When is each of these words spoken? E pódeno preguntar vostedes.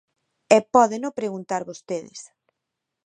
E 0.55 0.57
pódeno 0.73 1.09
preguntar 1.19 1.61
vostedes. 1.69 2.19